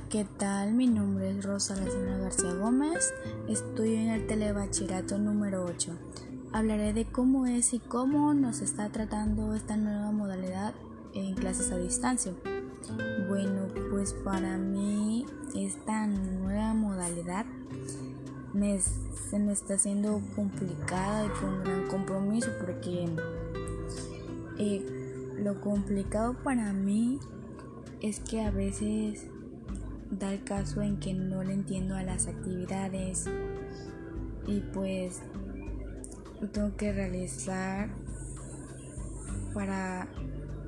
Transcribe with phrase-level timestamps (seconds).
[0.00, 0.72] ¿qué tal?
[0.72, 3.12] Mi nombre es Rosa Lázaro García Gómez.
[3.46, 5.92] Estudio en el telebachillerato número 8.
[6.50, 10.72] Hablaré de cómo es y cómo nos está tratando esta nueva modalidad
[11.12, 12.32] en clases a distancia.
[13.28, 17.44] Bueno, pues para mí esta nueva modalidad
[19.30, 23.10] se me está haciendo complicada y con gran compromiso porque
[24.58, 27.18] eh, lo complicado para mí
[28.00, 29.26] es que a veces
[30.18, 33.26] da el caso en que no le entiendo a las actividades
[34.46, 35.22] y pues
[36.52, 37.88] tengo que realizar
[39.54, 40.08] para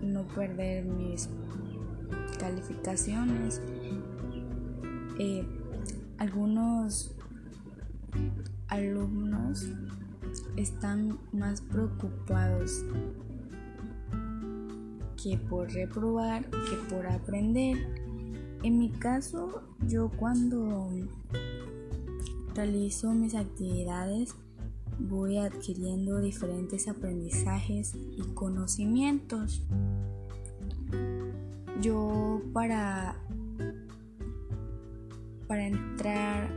[0.00, 1.28] no perder mis
[2.38, 3.60] calificaciones.
[5.18, 5.46] Eh,
[6.18, 7.14] algunos
[8.68, 9.68] alumnos
[10.56, 12.84] están más preocupados
[15.22, 17.95] que por reprobar que por aprender.
[18.66, 20.88] En mi caso, yo cuando
[22.52, 24.34] realizo mis actividades
[24.98, 29.62] voy adquiriendo diferentes aprendizajes y conocimientos.
[31.80, 33.22] Yo para
[35.46, 36.50] para entrar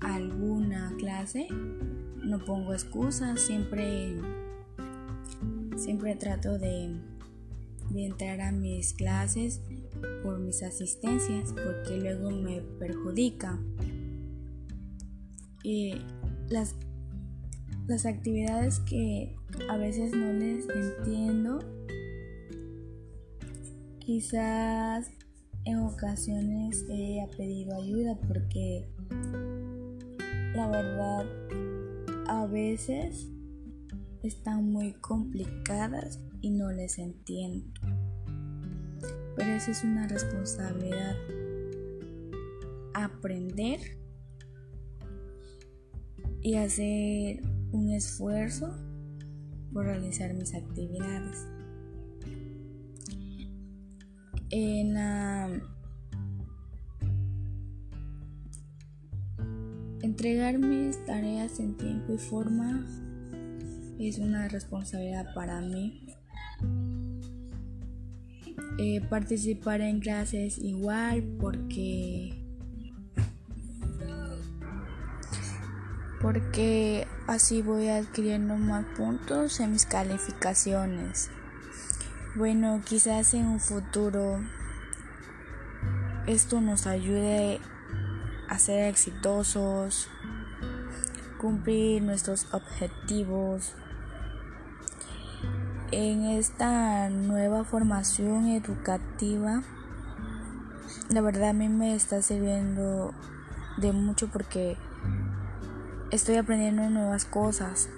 [0.00, 4.20] a alguna clase no pongo excusas, siempre
[5.76, 7.00] siempre trato de
[7.90, 9.60] de entrar a mis clases
[10.22, 13.58] por mis asistencias porque luego me perjudica.
[15.62, 15.94] Y
[16.48, 16.74] las,
[17.86, 19.36] las actividades que
[19.68, 21.58] a veces no les entiendo,
[23.98, 25.10] quizás
[25.64, 28.88] en ocasiones he pedido ayuda porque
[30.54, 31.26] la verdad
[32.28, 33.28] a veces
[34.22, 37.80] están muy complicadas y no les entiendo.
[39.34, 41.16] Pero esa es una responsabilidad.
[42.94, 43.80] Aprender
[46.42, 47.42] y hacer
[47.72, 48.72] un esfuerzo
[49.72, 51.48] por realizar mis actividades.
[54.50, 55.50] En la
[60.00, 62.86] entregar mis tareas en tiempo y forma
[63.98, 66.15] es una responsabilidad para mí
[68.78, 72.42] eh, participar en clases igual porque
[76.20, 81.30] porque así voy adquiriendo más puntos en mis calificaciones.
[82.34, 84.40] Bueno, quizás en un futuro
[86.26, 87.60] esto nos ayude
[88.48, 90.08] a ser exitosos,
[91.38, 93.74] cumplir nuestros objetivos
[95.92, 99.62] en esta nueva formación educativa,
[101.10, 103.14] la verdad a mí me está sirviendo
[103.76, 104.76] de mucho porque
[106.10, 107.88] estoy aprendiendo nuevas cosas,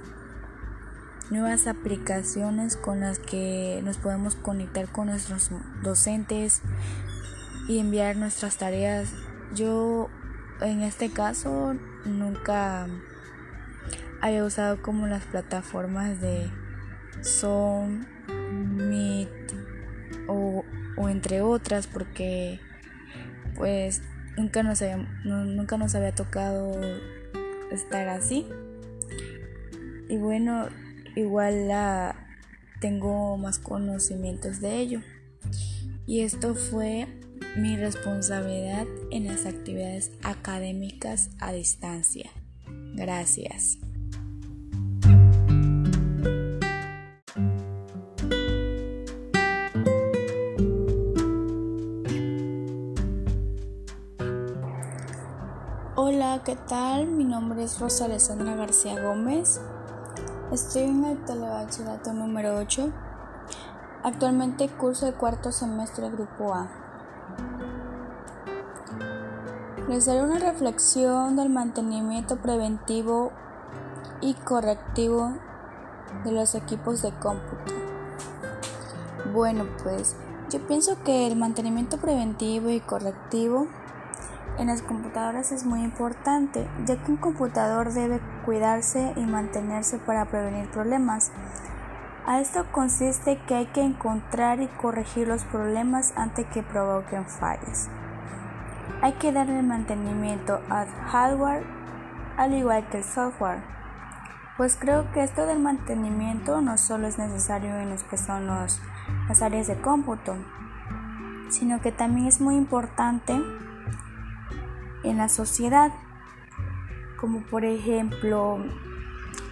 [1.31, 5.51] nuevas aplicaciones con las que nos podemos conectar con nuestros
[5.83, 6.63] docentes
[7.69, 9.13] y enviar nuestras tareas.
[9.55, 10.11] Yo
[10.61, 12.87] en este caso nunca
[14.21, 16.51] había usado como las plataformas de
[17.23, 18.07] son
[18.49, 19.29] Meet
[20.27, 20.65] o,
[21.09, 22.61] entre otras porque
[23.57, 24.03] pues
[24.37, 26.81] nunca nos, había, nunca nos había tocado
[27.71, 28.47] estar así.
[30.09, 30.69] Y bueno
[31.17, 32.27] igual la
[32.81, 35.01] tengo más conocimientos de ello.
[36.07, 37.07] Y esto fue
[37.57, 42.31] mi responsabilidad en las actividades académicas a distancia.
[42.95, 43.79] Gracias
[56.01, 57.09] Hola, ¿qué tal?
[57.09, 59.61] Mi nombre es Rosa Alessandra García Gómez.
[60.53, 62.93] Estoy en el telebachillerato número 8.
[64.05, 66.69] Actualmente curso el cuarto semestre Grupo A.
[69.89, 73.33] Les daré una reflexión del mantenimiento preventivo
[74.21, 75.33] y correctivo
[76.23, 77.75] de los equipos de cómputo.
[79.35, 80.15] Bueno, pues
[80.49, 83.67] yo pienso que el mantenimiento preventivo y correctivo
[84.59, 90.25] en las computadoras es muy importante, ya que un computador debe cuidarse y mantenerse para
[90.25, 91.31] prevenir problemas.
[92.27, 97.89] A esto consiste que hay que encontrar y corregir los problemas antes que provoquen fallas.
[99.01, 101.65] Hay que darle mantenimiento al hardware
[102.37, 103.63] al igual que el software.
[104.57, 109.43] Pues creo que esto del mantenimiento no solo es necesario en los que son las
[109.43, 110.37] áreas de cómputo,
[111.49, 113.41] sino que también es muy importante
[115.11, 115.93] en la sociedad,
[117.19, 118.59] como por ejemplo,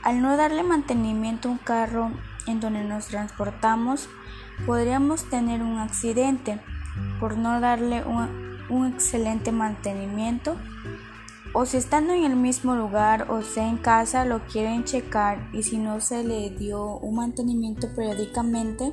[0.02, 2.10] al no darle mantenimiento a un carro
[2.46, 4.08] en donde nos transportamos,
[4.64, 6.60] podríamos tener un accidente
[7.20, 10.56] por no darle un, excelente mantenimiento.
[11.52, 15.62] O si estando en el mismo lugar o sea en casa lo quieren checar y
[15.62, 18.92] si no se le dio un mantenimiento periódicamente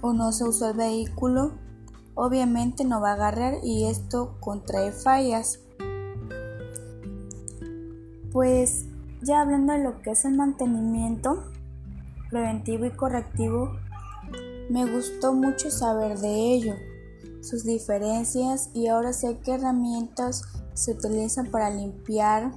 [0.00, 1.52] o no se usó el vehículo,
[2.14, 5.60] obviamente no va a agarrar y esto contrae fallas.
[8.32, 8.86] Pues
[9.22, 11.44] ya hablando de lo que es el mantenimiento
[12.30, 13.70] preventivo y correctivo,
[14.70, 16.74] me gustó mucho saber de ello,
[17.42, 22.52] sus diferencias y ahora sé qué herramientas se utilizan para limpiar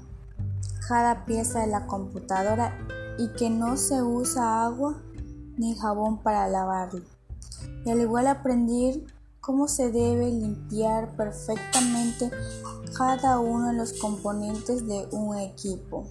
[0.87, 2.77] cada pieza de la computadora
[3.17, 5.01] y que no se usa agua
[5.57, 7.01] ni jabón para lavarlo.
[7.85, 9.05] Y al igual aprendí
[9.47, 12.29] cómo se debe limpiar perfectamente
[12.97, 16.03] cada uno de los componentes de un equipo.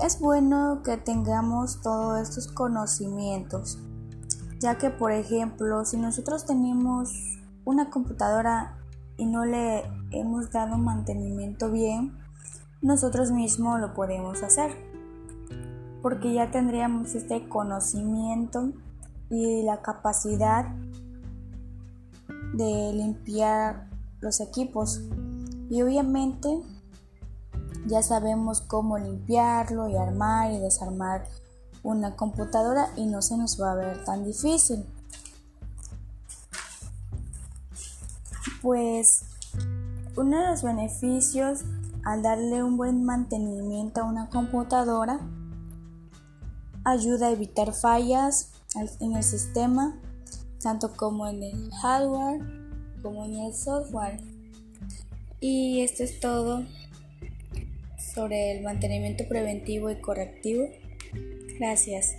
[0.00, 3.80] Es bueno que tengamos todos estos conocimientos,
[4.60, 7.10] ya que por ejemplo, si nosotros tenemos
[7.64, 8.78] una computadora
[9.16, 9.82] y no le
[10.12, 12.16] hemos dado mantenimiento bien,
[12.80, 14.70] nosotros mismos lo podemos hacer,
[16.00, 18.70] porque ya tendríamos este conocimiento
[19.32, 20.66] y la capacidad
[22.52, 23.88] de limpiar
[24.20, 25.00] los equipos.
[25.70, 26.60] Y obviamente
[27.86, 31.24] ya sabemos cómo limpiarlo y armar y desarmar
[31.82, 34.84] una computadora y no se nos va a ver tan difícil.
[38.60, 39.24] Pues
[40.14, 41.64] uno de los beneficios
[42.04, 45.20] al darle un buen mantenimiento a una computadora
[46.84, 50.00] ayuda a evitar fallas en el sistema,
[50.60, 52.40] tanto como en el hardware
[53.02, 54.18] como en el software.
[55.40, 56.64] Y esto es todo
[58.14, 60.68] sobre el mantenimiento preventivo y correctivo.
[61.58, 62.14] Gracias.